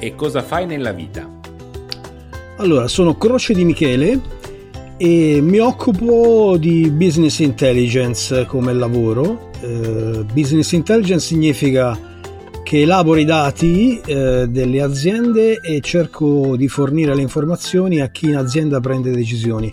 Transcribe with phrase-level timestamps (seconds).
[0.00, 1.28] e cosa fai nella vita?
[2.56, 4.20] Allora, sono Croce di Michele
[4.96, 9.50] e mi occupo di business intelligence come lavoro.
[9.60, 11.98] Eh, business intelligence significa
[12.62, 18.26] che elaboro i dati eh, delle aziende e cerco di fornire le informazioni a chi
[18.26, 19.72] in azienda prende decisioni.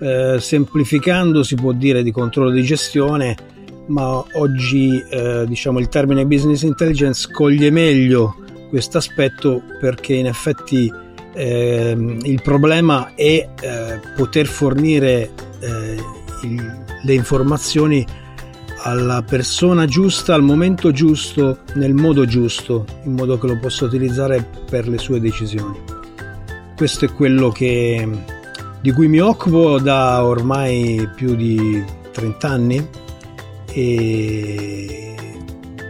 [0.00, 3.36] Eh, semplificando si può dire di controllo di gestione,
[3.86, 8.42] ma oggi eh, diciamo il termine business intelligence coglie meglio
[8.74, 10.92] questo aspetto perché in effetti
[11.32, 15.96] eh, il problema è eh, poter fornire eh,
[16.42, 18.04] il, le informazioni
[18.82, 24.44] alla persona giusta al momento giusto nel modo giusto in modo che lo possa utilizzare
[24.68, 25.78] per le sue decisioni.
[26.76, 28.08] Questo è quello che,
[28.80, 31.80] di cui mi occupo da ormai più di
[32.10, 32.88] 30 anni
[33.72, 35.13] e,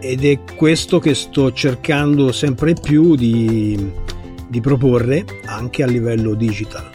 [0.05, 3.91] ed è questo che sto cercando sempre più di,
[4.47, 6.91] di proporre anche a livello digital.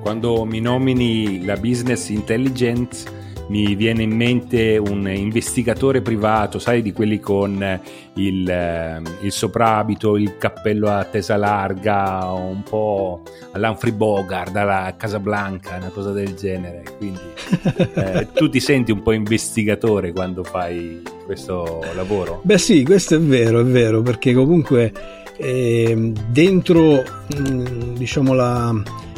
[0.00, 3.08] Quando mi nomini la business intelligence
[3.52, 7.80] mi viene in mente un investigatore privato, sai, di quelli con
[8.14, 13.20] il, eh, il soprabito, il cappello a tesa larga, un po'
[13.52, 16.82] all'Humphrey Bogart, alla Casablanca, una cosa del genere.
[16.96, 17.20] Quindi
[17.92, 22.40] eh, tu ti senti un po' investigatore quando fai questo lavoro?
[22.44, 24.92] Beh sì, questo è vero, è vero, perché comunque
[25.36, 27.04] eh, dentro
[27.38, 28.74] mm, diciamo la,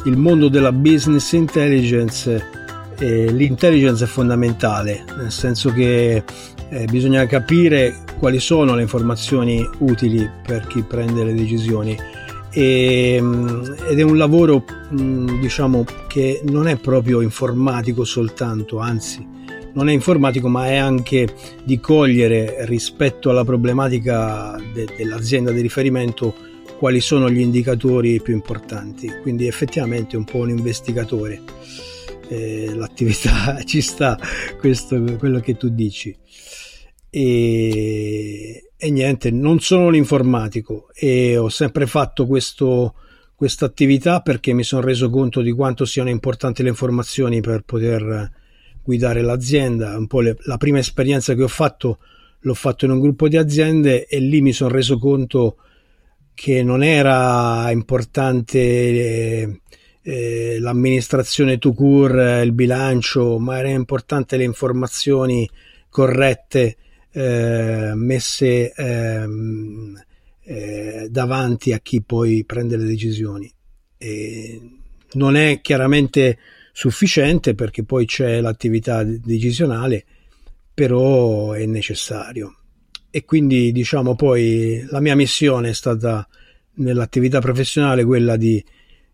[0.07, 2.63] il mondo della business intelligence
[2.99, 6.23] eh, l'intelligence è fondamentale, nel senso che
[6.69, 11.97] eh, bisogna capire quali sono le informazioni utili per chi prende le decisioni.
[12.51, 19.33] E, mm, ed è un lavoro mm, diciamo che non è proprio informatico soltanto, anzi
[19.75, 21.27] non è informatico ma è anche
[21.65, 26.33] di cogliere rispetto alla problematica de- dell'azienda di riferimento
[26.79, 31.41] quali sono gli indicatori più importanti, quindi effettivamente è un po' un investigatore
[32.29, 34.19] eh, l'attività ci sta
[34.59, 36.17] questo quello che tu dici.
[37.11, 42.95] E, e niente non sono un informatico e ho sempre fatto questo
[43.37, 48.31] questa attività perché mi sono reso conto di quanto siano importanti le informazioni per poter
[48.83, 49.97] guidare l'azienda.
[49.97, 51.99] Un po' le, la prima esperienza che ho fatto
[52.41, 55.57] l'ho fatto in un gruppo di aziende e lì mi sono reso conto
[56.35, 59.61] che non era importante
[60.07, 65.49] eh, l'amministrazione to cure, il bilancio, ma era importante le informazioni
[65.89, 66.77] corrette
[67.11, 69.99] eh, messe ehm,
[70.43, 73.51] eh, davanti a chi poi prende le decisioni.
[73.97, 74.61] E
[75.13, 76.39] non è chiaramente
[76.73, 80.05] sufficiente perché poi c'è l'attività decisionale,
[80.75, 82.57] però è necessario.
[83.11, 86.29] E quindi diciamo poi la mia missione è stata
[86.75, 88.63] nell'attività professionale quella di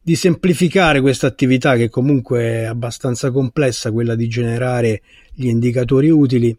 [0.02, 5.02] di semplificare questa attività che comunque è abbastanza complessa, quella di generare
[5.32, 6.56] gli indicatori utili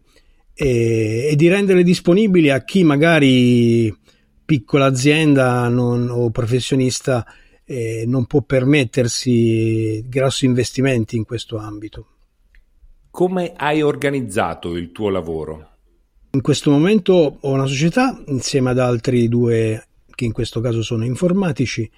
[0.54, 3.94] e, e di renderle disponibili a chi magari
[4.44, 7.26] piccola azienda non, o professionista
[7.64, 12.06] eh, non può permettersi grossi investimenti in questo ambito.
[13.10, 15.68] Come hai organizzato il tuo lavoro?
[16.30, 21.04] In questo momento ho una società insieme ad altri due che in questo caso sono
[21.04, 21.90] informatici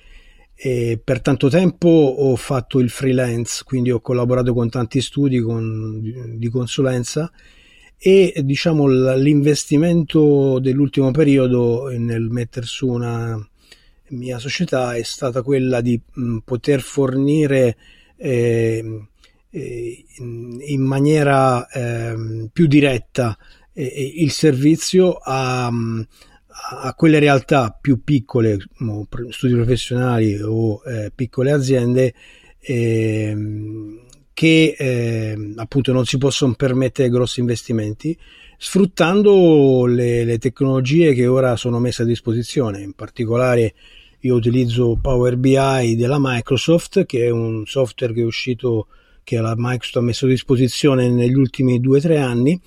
[0.55, 6.01] e per tanto tempo ho fatto il freelance, quindi ho collaborato con tanti studi con,
[6.37, 7.31] di, consulenza
[7.99, 13.39] e diciamo l'investimento dell'ultimo periodo nel mettere su una
[14.09, 16.01] mia società è stata quella di
[16.45, 17.77] poter fornire
[18.17, 19.07] eh,
[19.51, 23.37] eh, in maniera eh, più diretta
[23.73, 25.71] eh, il servizio a,
[26.83, 28.59] a quelle realtà più piccole,
[29.31, 32.15] studi professionali o eh, piccole aziende,
[32.61, 33.37] eh,
[34.33, 38.17] che eh, appunto non si possono permettere grossi investimenti,
[38.57, 42.83] sfruttando le, le, tecnologie che ora sono messe a disposizione.
[42.83, 43.75] In particolare
[44.21, 48.87] io utilizzo Power BI della Microsoft, che è un software che è uscito,
[49.23, 52.61] che la Microsoft ha messo a disposizione negli ultimi due o tre anni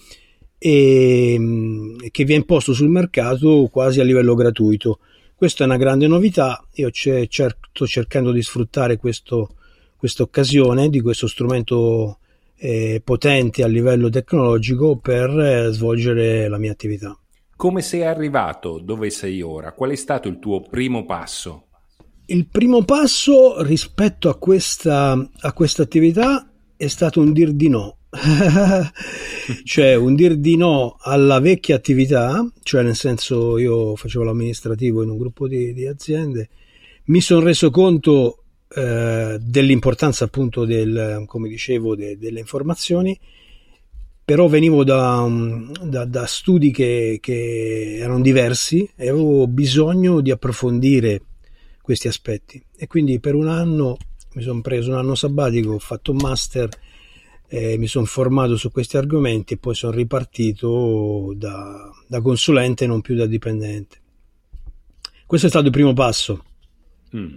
[0.59, 1.66] e mm,
[2.11, 4.99] che viene posto sul mercato quasi a livello gratuito.
[5.35, 12.19] Questa è una grande novità, io sto cercando di sfruttare questa occasione di questo strumento
[12.55, 17.17] eh, potente a livello tecnologico per eh, svolgere la mia attività.
[17.55, 19.73] Come sei arrivato dove sei ora?
[19.73, 21.65] Qual è stato il tuo primo passo?
[22.27, 27.97] Il primo passo rispetto a questa, a questa attività è stato un dir di no,
[29.63, 35.09] cioè un dir di no alla vecchia attività, cioè nel senso io facevo l'amministrativo in
[35.09, 36.49] un gruppo di, di aziende,
[37.05, 43.17] mi sono reso conto eh, dell'importanza appunto del, come dicevo, de, delle informazioni,
[44.25, 45.25] però venivo da,
[45.83, 51.21] da, da studi che, che erano diversi e avevo bisogno di approfondire
[51.81, 52.61] questi aspetti.
[52.75, 53.97] E quindi per un anno
[54.33, 56.67] mi sono preso un anno sabbatico, ho fatto un master,
[57.49, 63.01] eh, mi sono formato su questi argomenti e poi sono ripartito da, da consulente non
[63.01, 64.01] più da dipendente.
[65.25, 66.43] Questo è stato il primo passo.
[67.15, 67.35] Mm.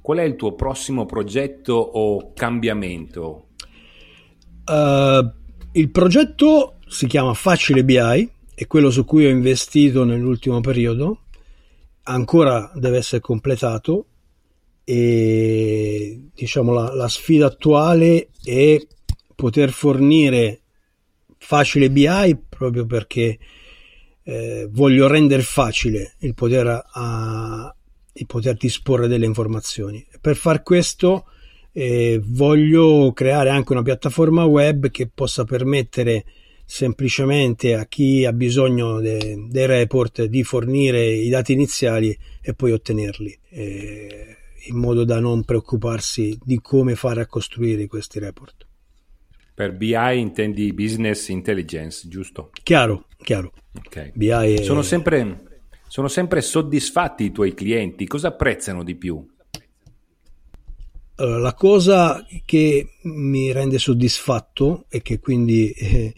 [0.00, 3.48] Qual è il tuo prossimo progetto o cambiamento?
[4.66, 5.30] Uh,
[5.72, 11.22] il progetto si chiama Facile BI, è quello su cui ho investito nell'ultimo periodo,
[12.04, 14.06] ancora deve essere completato
[14.84, 18.78] e diciamo la, la sfida attuale è
[19.34, 20.60] poter fornire
[21.44, 23.38] Facile BI proprio perché
[24.22, 27.74] eh, voglio rendere facile il poter a,
[28.10, 30.04] di poter disporre delle informazioni.
[30.22, 31.26] Per far questo
[31.72, 36.24] eh, voglio creare anche una piattaforma web che possa permettere
[36.64, 42.72] semplicemente a chi ha bisogno de, dei report di fornire i dati iniziali e poi
[42.72, 44.36] ottenerli eh,
[44.68, 48.66] in modo da non preoccuparsi di come fare a costruire questi report.
[49.54, 52.50] Per BI intendi business intelligence, giusto?
[52.62, 53.52] Chiaro, chiaro.
[53.86, 54.10] Okay.
[54.14, 54.62] BI è...
[54.62, 55.54] Sono sempre
[55.94, 58.08] sono sempre soddisfatti i tuoi clienti?
[58.08, 59.24] Cosa apprezzano di più?
[61.14, 66.12] Allora, la cosa che mi rende soddisfatto e che quindi eh,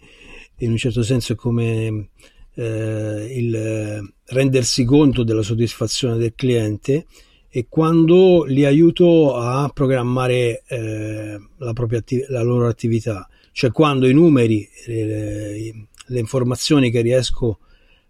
[0.55, 2.09] in un certo senso è come
[2.55, 7.05] eh, il eh, rendersi conto della soddisfazione del cliente
[7.49, 14.13] è quando li aiuto a programmare eh, la, attiv- la, loro attività, cioè quando i
[14.13, 15.73] numeri, eh,
[16.05, 17.59] le informazioni che riesco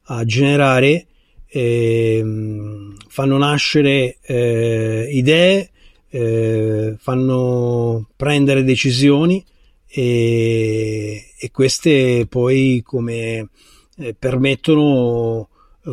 [0.10, 1.07] a generare
[1.48, 2.24] eh,
[3.07, 5.69] fanno nascere eh, idee,
[6.10, 9.44] eh, fanno prendere decisioni
[9.88, 13.50] e, e queste poi come
[13.98, 15.50] eh, permettono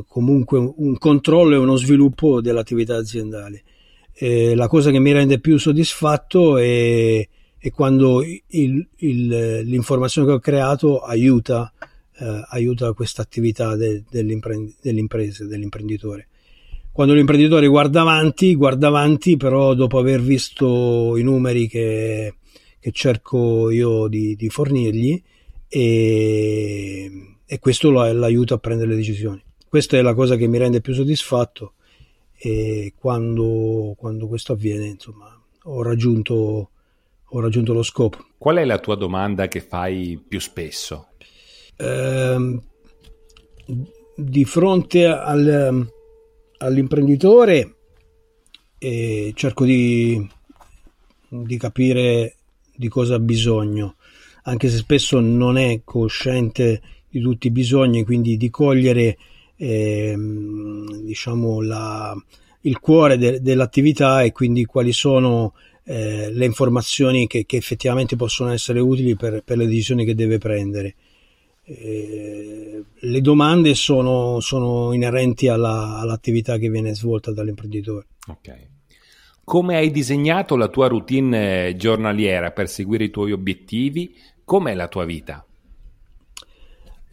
[0.07, 3.63] comunque un controllo e uno sviluppo dell'attività aziendale.
[4.13, 10.35] Eh, la cosa che mi rende più soddisfatto è, è quando il, il, l'informazione che
[10.35, 11.73] ho creato aiuta
[12.19, 16.29] eh, aiuta questa attività de, dell'impresa, dell'imprenditore.
[16.93, 22.35] Quando l'imprenditore guarda avanti, guarda avanti, però dopo aver visto i numeri che,
[22.79, 25.21] che cerco io di, di fornirgli
[25.69, 27.11] e,
[27.45, 29.43] e questo l'aiuta a prendere le decisioni.
[29.75, 31.73] Questa è la cosa che mi rende più soddisfatto
[32.37, 36.71] e quando, quando questo avviene, insomma, ho raggiunto,
[37.25, 38.25] ho raggiunto lo scopo.
[38.39, 41.09] Qual è la tua domanda che fai più spesso?
[41.79, 42.63] Ehm,
[44.15, 45.91] di fronte al,
[46.59, 47.75] all'imprenditore
[48.79, 50.25] eh, cerco di,
[51.27, 52.37] di capire
[52.77, 53.97] di cosa ha bisogno,
[54.45, 59.19] anche se spesso non è cosciente di tutti i bisogni, quindi di cogliere
[59.65, 60.15] eh,
[61.03, 62.15] diciamo la,
[62.63, 65.55] il cuore de, dell'attività e quindi quali sono
[65.85, 70.39] eh, le informazioni che, che, effettivamente possono essere utili per, per le decisioni che deve
[70.39, 70.95] prendere.
[71.65, 78.07] Eh, le domande sono, sono inerenti alla, all'attività che viene svolta dall'imprenditore.
[78.29, 78.73] Ok.
[79.45, 84.15] Come hai disegnato la tua routine giornaliera per seguire i tuoi obiettivi?
[84.43, 85.47] Com'è la tua vita?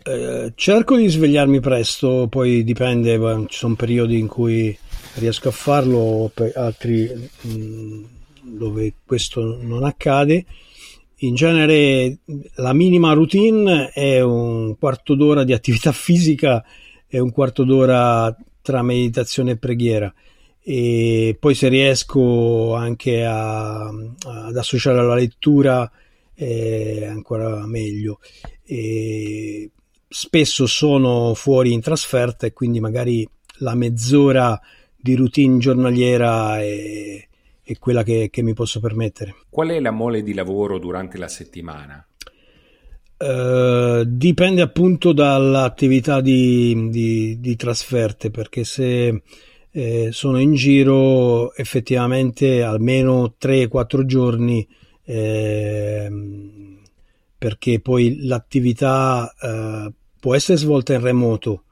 [0.04, 4.76] Eh, cerco di svegliarmi presto, poi dipende, ci sono periodi in cui
[5.16, 8.04] riesco a farlo, altri mm,
[8.42, 10.46] dove questo non accade.
[11.18, 12.18] In genere
[12.56, 16.64] la minima routine è un quarto d'ora di attività fisica
[17.08, 20.12] e un quarto d'ora tra meditazione e preghiera.
[20.64, 25.92] E poi se riesco anche a, ad associare alla lettura
[26.34, 28.20] è ancora meglio.
[28.66, 29.70] E
[30.14, 33.26] spesso sono fuori in trasferta e quindi magari
[33.60, 34.60] la mezz'ora
[34.94, 37.26] di routine giornaliera è,
[37.64, 39.36] è quella che, che, mi posso permettere.
[39.50, 42.06] Qual è la mole di lavoro durante la settimana?
[43.18, 49.22] Uh, dipende appunto dall'attività di, di, di trasferte perché se
[49.72, 54.68] eh, sono in giro effettivamente almeno 3-4 giorni
[55.04, 56.10] eh,
[57.38, 61.64] perché poi l'attività eh, può essere svolta in remoto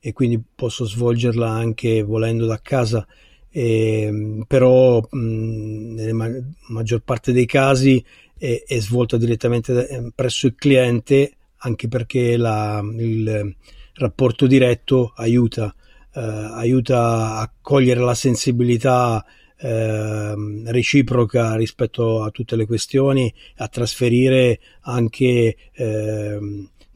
[0.00, 3.06] e quindi posso svolgerla anche volendo da casa
[3.50, 6.30] eh, però mh, nella ma-
[6.68, 8.02] maggior parte dei casi
[8.36, 13.56] è, è svolta direttamente presso il cliente anche perché la, il
[13.94, 15.74] rapporto diretto aiuta,
[16.14, 19.24] eh, aiuta a cogliere la sensibilità
[19.56, 20.34] eh,
[20.66, 26.38] reciproca rispetto a tutte le questioni, a trasferire anche eh,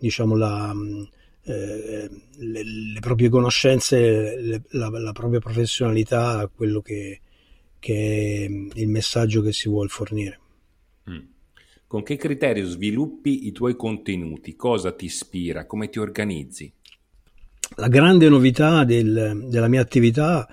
[0.03, 0.75] diciamo la,
[1.45, 7.21] eh, le, le, proprie conoscenze, le, la, la, propria professionalità a quello che,
[7.79, 10.41] che, è il messaggio che si vuole fornire.
[11.09, 11.21] Mm.
[11.87, 14.57] Con che criterio sviluppi i tuoi contenuti?
[14.57, 15.67] Cosa ti ispira?
[15.67, 16.73] Come ti organizzi?
[17.77, 20.49] La grande novità del, della mia attività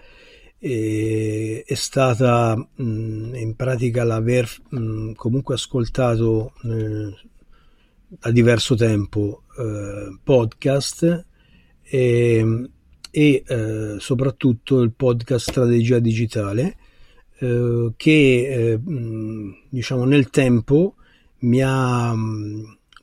[0.59, 7.29] è, è stata mh, in pratica l'aver mh, comunque ascoltato eh,
[8.09, 11.25] da diverso tempo eh, podcast
[11.83, 12.69] e,
[13.11, 16.75] e eh, soprattutto il podcast Strategia Digitale
[17.37, 18.79] eh, che eh,
[19.69, 20.95] diciamo nel tempo
[21.39, 22.15] mi ha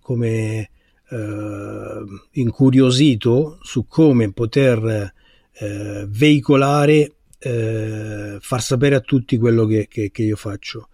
[0.00, 0.70] come
[1.08, 5.12] eh, incuriosito su come poter
[5.52, 10.88] eh, veicolare, far sapere a tutti quello che, che, che io faccio.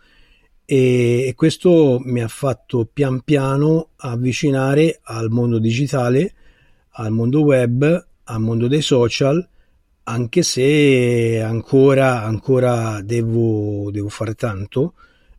[0.75, 6.33] E, questo mi ha fatto pian piano avvicinare al mondo digitale,
[6.93, 9.47] al mondo web, al mondo dei social,
[10.05, 14.95] anche se ancora, ancora devo, devo fare tanto.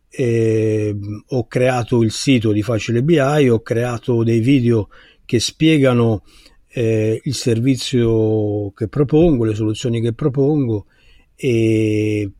[0.08, 4.88] Eh, ho creato il sito di Facile BI, ho creato dei video
[5.24, 6.22] che spiegano
[6.68, 10.86] eh, il servizio che propongo, le soluzioni che propongo,
[11.34, 12.30] e,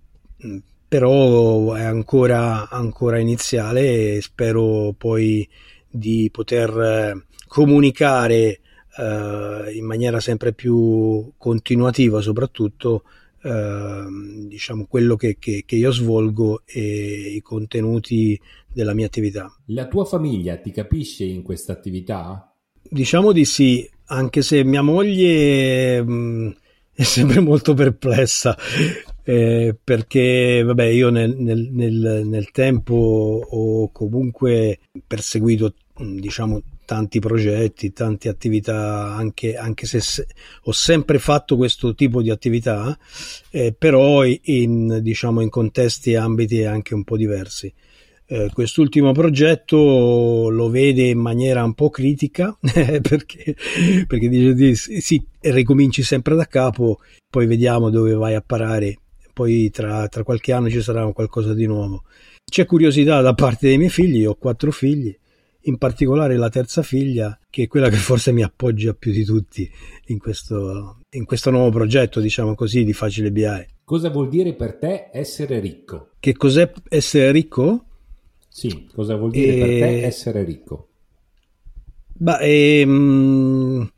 [0.95, 5.49] però è ancora, ancora iniziale e spero poi
[5.91, 8.61] di poter comunicare
[8.97, 13.03] eh, in maniera sempre più continuativa soprattutto
[13.47, 18.41] Ehm, diciamo quello che, che, che io svolgo e i contenuti
[18.73, 19.55] della mia attività.
[19.67, 22.55] La tua famiglia ti capisce in questa attività?
[22.81, 26.51] Diciamo di sì, anche se mia moglie mh, mm,
[26.95, 28.57] è sempre molto perplessa.
[29.27, 37.93] Eh, perché vabbè io nel, nel, nel, nel tempo ho comunque perseguito diciamo tanti progetti,
[37.93, 40.27] tante attività, anche, anche se, se
[40.63, 42.97] ho sempre fatto questo tipo di attività,
[43.51, 47.73] eh, però in, diciamo, in contesti e ambiti anche un po' diversi.
[48.27, 53.55] Eh, quest'ultimo progetto lo vede in maniera un po' critica perché,
[54.07, 59.01] perché dice sì, ricominci sempre da capo, poi vediamo dove vai a parare,
[59.35, 62.05] poi tra, tra qualche anno ci sarà qualcosa di nuovo.
[62.43, 65.15] C'è curiosità da parte dei miei figli, ho quattro figli,
[65.63, 69.69] in particolare la terza figlia, che è quella che forse mi appoggia più di tutti
[70.07, 73.67] in questo, in questo nuovo progetto, diciamo così, di Facile BI.
[73.85, 76.13] Cosa vuol dire per te essere ricco?
[76.21, 77.85] Che cos'è essere ricco?
[78.49, 79.59] Sì, cosa vuol dire e...
[79.59, 80.89] per te essere ricco?
[82.17, 83.91] Bah, ehm,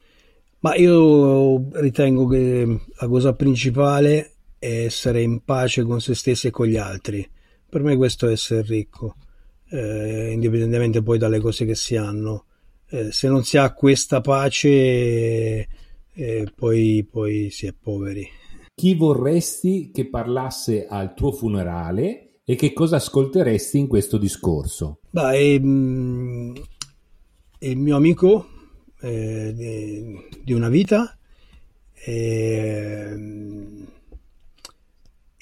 [0.61, 6.51] ma io ritengo che la cosa principale è essere in pace con se stessi e
[6.51, 7.29] con gli altri.
[7.69, 9.17] Per me questo è essere ricco
[9.71, 12.45] eh, indipendentemente poi dalle cose che si hanno.
[12.89, 14.69] Eh, se non si ha questa pace,
[16.13, 18.29] eh, poi, poi si è poveri.
[18.75, 25.01] Chi vorresti che parlasse al tuo funerale e che cosa ascolteresti in questo discorso?
[25.11, 26.55] Beh, è, mm,
[27.61, 28.49] il mio amico
[29.01, 31.17] eh, di, di, una vita.
[32.05, 33.17] E,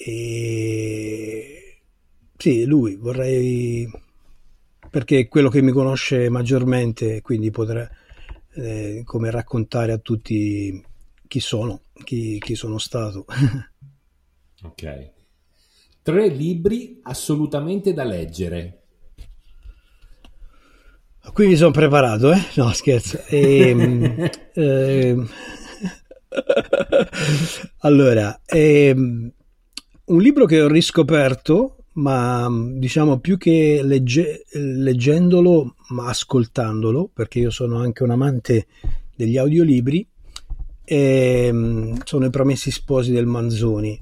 [0.07, 1.79] e,
[2.37, 3.89] sì, lui vorrei
[4.87, 7.89] perché è quello che mi conosce maggiormente, quindi potrà
[8.53, 10.79] eh, come raccontare a tutti
[11.27, 13.25] chi sono, chi, chi sono stato.
[14.61, 15.11] ok.
[16.03, 18.83] Tre libri assolutamente da leggere.
[21.33, 22.41] Qui mi sono preparato, eh?
[22.57, 23.23] No, scherzo.
[23.25, 25.27] E, ehm, eh,
[27.79, 29.31] allora, eh,
[30.05, 37.49] un libro che ho riscoperto ma diciamo più che legge, leggendolo, ma ascoltandolo, perché io
[37.49, 38.67] sono anche un amante
[39.15, 40.05] degli audiolibri,
[40.83, 44.01] e, ehm, sono i Promessi Sposi del Manzoni.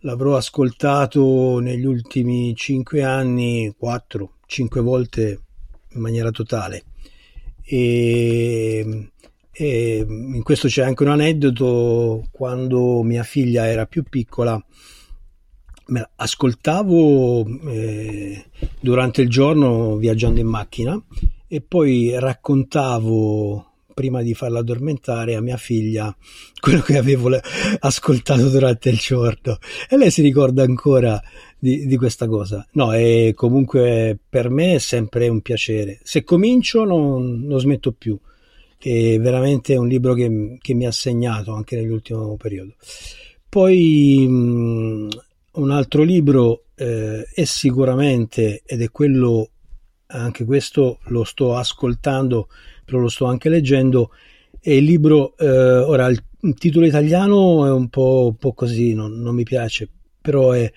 [0.00, 5.40] L'avrò ascoltato negli ultimi cinque anni, quattro, cinque volte
[5.94, 6.84] in maniera totale.
[7.62, 9.10] E,
[9.50, 14.62] e in questo c'è anche un aneddoto, quando mia figlia era più piccola,
[16.16, 18.44] ascoltavo eh,
[18.80, 21.02] durante il giorno viaggiando in macchina
[21.46, 26.14] e poi raccontavo prima di farla addormentare a mia figlia
[26.58, 27.30] quello che avevo
[27.78, 31.22] ascoltato durante il giorno e lei si ricorda ancora
[31.58, 32.66] di, di questa cosa.
[32.72, 36.00] No, e comunque per me è sempre un piacere.
[36.02, 38.18] Se comincio non, non smetto più.
[38.76, 42.74] È veramente un libro che, che mi ha segnato anche nell'ultimo periodo.
[43.48, 45.08] Poi mh,
[45.54, 49.50] un altro libro eh, è sicuramente, ed è quello,
[50.06, 52.48] anche questo lo sto ascoltando,
[52.84, 54.10] però lo sto anche leggendo,
[54.60, 56.22] è il libro, eh, ora il
[56.54, 59.88] titolo italiano è un po', un po così, non, non mi piace,
[60.20, 60.70] però è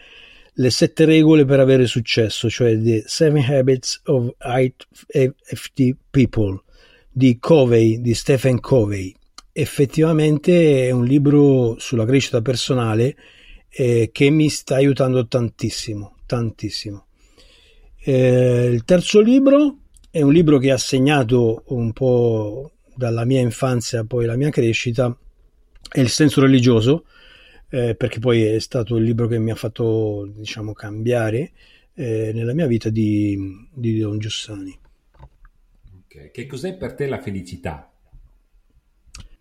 [0.60, 6.62] le sette regole per avere successo, cioè The Seven Habits of IFT People
[7.10, 9.14] di Covey, di Stephen Covey.
[9.52, 13.16] Effettivamente è un libro sulla crescita personale
[13.80, 17.06] eh, che mi sta aiutando tantissimo, tantissimo.
[18.00, 19.78] Eh, il terzo libro
[20.10, 25.16] è un libro che ha segnato un po' dalla mia infanzia poi la mia crescita,
[25.92, 27.06] è Il senso religioso
[27.70, 31.52] eh, perché poi è stato il libro che mi ha fatto diciamo, cambiare
[31.94, 33.38] eh, nella mia vita di,
[33.72, 34.76] di Don Giussani.
[36.06, 36.32] Okay.
[36.32, 37.92] Che cos'è per te la felicità?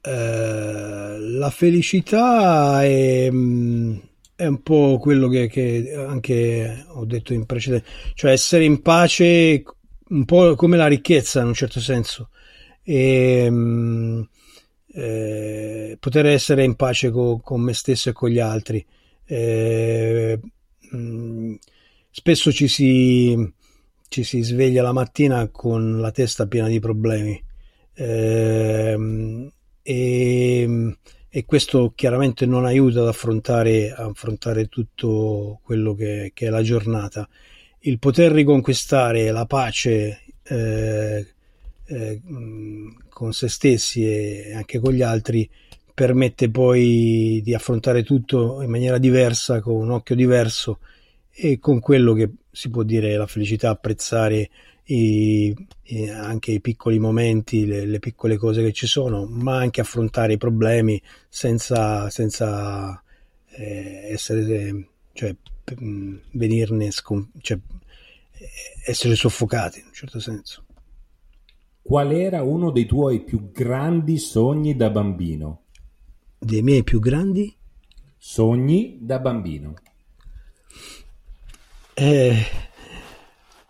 [0.02, 3.97] Eh, la felicità è, mm,
[4.37, 9.64] è, un po' quello che, che anche ho detto in precedenza, cioè essere in pace
[10.09, 12.31] un po' come la ricchezza in un certo senso.
[12.83, 14.23] E, mm,
[14.95, 18.85] eh, poter essere in pace co- con me stesso e con gli altri.
[19.25, 20.38] Eh,
[20.95, 21.55] mm,
[22.11, 23.52] spesso ci si,
[24.09, 27.43] ci si sveglia la mattina con la testa piena di problemi
[27.97, 29.50] eh,
[29.83, 30.97] e,
[31.37, 37.28] e, questo chiaramente non aiuta ad affrontare, affrontare tutto quello che, che, è la giornata.
[37.81, 41.26] Il poter riconquistare la pace eh,
[41.85, 42.23] eh,
[43.11, 45.46] con se stessi e anche con gli altri
[45.92, 50.79] permette poi di affrontare tutto in maniera diversa, con un occhio diverso
[51.31, 54.49] e con quello che si può dire la felicità, apprezzare
[54.87, 59.81] i, i, anche i piccoli momenti, le, le, piccole cose che ci sono, ma anche
[59.81, 63.03] affrontare i problemi senza, senza
[63.49, 65.35] eh, essere, cioè,
[66.33, 67.59] venirne, scon- cioè,
[68.85, 70.64] essere soffocati in un certo senso.
[71.83, 75.62] Qual era uno dei tuoi più grandi sogni da bambino?
[76.38, 77.55] Dei miei più grandi?
[78.16, 79.75] Sogni da bambino.
[81.94, 82.44] Eh,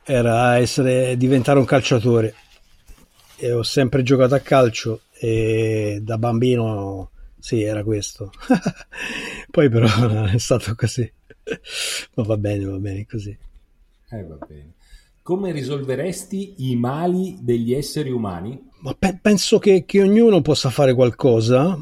[0.06, 2.34] era essere, diventare un calciatore.
[3.36, 8.32] E ho sempre giocato a calcio e da bambino sì, era questo.
[9.50, 11.10] Poi però non è stato così.
[12.14, 13.36] Ma va bene, va bene così.
[14.10, 14.72] Eh, va bene.
[15.22, 18.70] Come risolveresti i mali degli esseri umani?
[18.80, 21.76] Ma pe- penso che, che, ognuno possa fare qualcosa,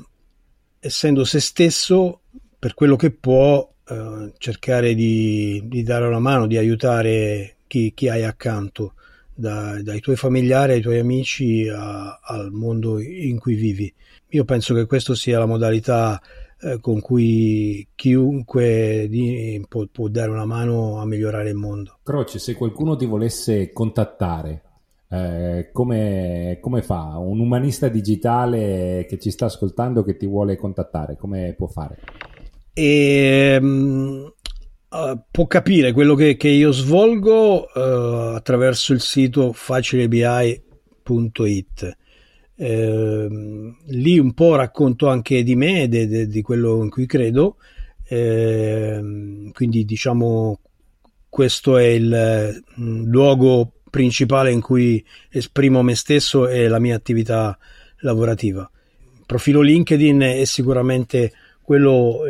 [0.81, 2.21] essendo se stesso,
[2.59, 8.09] per quello che può, eh, cercare di, di, dare una mano, di aiutare chi, chi
[8.09, 8.93] hai accanto,
[9.35, 13.93] da, dai tuoi familiari ai tuoi amici a, al mondo in cui vivi.
[14.29, 16.21] Io penso che questa sia la modalità
[16.61, 21.99] eh, con cui chiunque di, può, può, dare una mano a migliorare il mondo.
[22.05, 24.63] Croce, se qualcuno ti volesse contattare,
[25.09, 27.19] eh, come, come, fa?
[27.19, 31.99] Un umanista digitale che ci sta ascoltando che ti vuole contattare, come può fare?
[32.73, 34.33] E, um,
[34.95, 41.97] uh, può capire quello che, che io svolgo uh, attraverso il sito facilebi.it
[42.57, 43.29] eh,
[43.87, 47.57] lì un po' racconto anche di me, de, di quello in cui credo,
[48.07, 50.61] eh, quindi diciamo
[51.29, 57.57] questo è il mm, luogo principale in cui esprimo me stesso e la mia attività
[57.99, 58.69] lavorativa.
[59.19, 62.21] Il profilo LinkedIn è sicuramente quello,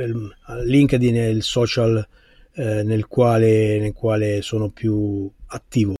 [0.64, 2.07] LinkedIn è il social
[2.55, 5.95] eh, nel, quale, nel quale sono più attivo.